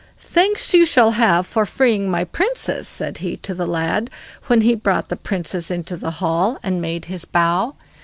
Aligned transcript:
"Thanks 0.17 0.73
you 0.73 0.83
shall 0.83 1.11
have 1.11 1.45
for 1.45 1.63
freeing 1.63 2.09
my 2.09 2.23
Princess", 2.23 2.87
said 2.87 3.19
he 3.19 3.37
to 3.37 3.53
the 3.53 3.67
lad, 3.67 4.09
when 4.47 4.61
he 4.61 4.73
brought 4.73 5.09
the 5.09 5.15
Princess 5.15 5.69
into 5.69 5.95
the 5.95 6.09
hall, 6.17 6.57
and 6.63 6.81
made 6.81 7.05
his 7.05 7.23
bow. 7.23 7.75